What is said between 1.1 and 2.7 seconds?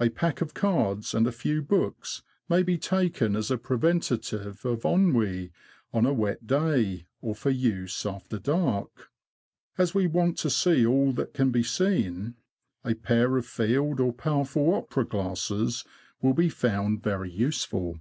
and a few books may